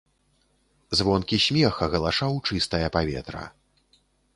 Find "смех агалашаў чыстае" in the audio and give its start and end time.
1.47-2.85